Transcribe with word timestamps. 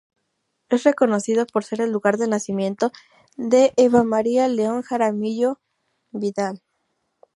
Es 0.69 0.81
reconocido 0.83 1.45
por 1.45 1.63
ser 1.63 1.79
el 1.79 1.91
lugar 1.91 2.17
de 2.17 2.27
nacimiento 2.27 2.91
de 3.37 3.71
Eva 3.77 4.03
María 4.03 4.47
León 4.47 4.81
Jaramillo 4.81 5.59
Vda. 6.11 6.55